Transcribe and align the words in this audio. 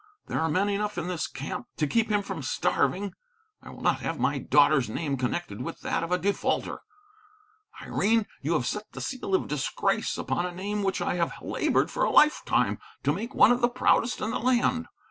There 0.25 0.39
are 0.41 0.49
men 0.49 0.67
enough 0.67 0.97
in 0.97 1.07
this 1.07 1.27
camp 1.27 1.67
to 1.77 1.85
keep 1.85 2.09
him 2.09 2.23
from 2.23 2.41
starving. 2.41 3.13
I 3.61 3.69
will 3.69 3.83
not 3.83 3.99
have 3.99 4.17
my 4.19 4.39
daughter's 4.39 4.89
name 4.89 5.15
connected 5.15 5.61
with 5.61 5.81
that 5.81 6.01
of 6.01 6.11
a 6.11 6.17
defaulter. 6.17 6.79
Irene, 7.83 8.25
you 8.41 8.53
have 8.53 8.65
set 8.65 8.91
the 8.93 8.99
seal 9.01 9.35
of 9.35 9.47
disgrace 9.47 10.17
upon 10.17 10.47
a 10.47 10.51
name 10.55 10.81
which 10.81 11.01
I 11.03 11.17
have 11.17 11.33
labored 11.39 11.91
for 11.91 12.03
a 12.03 12.09
lifetime 12.09 12.79
to 13.03 13.13
make 13.13 13.35
one 13.35 13.51
of 13.51 13.61
the 13.61 13.69
proudest 13.69 14.21
in 14.21 14.31
the 14.31 14.39
land. 14.39 14.87